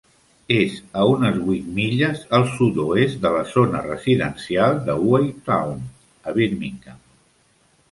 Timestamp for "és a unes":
0.53-1.35